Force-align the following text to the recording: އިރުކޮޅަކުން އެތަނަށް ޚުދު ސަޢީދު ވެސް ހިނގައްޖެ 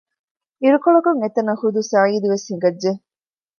އިރުކޮޅަކުން 0.61 1.19
އެތަނަށް 1.21 1.61
ޚުދު 1.61 1.81
ސަޢީދު 1.91 2.27
ވެސް 2.31 2.45
ހިނގައްޖެ 2.49 2.91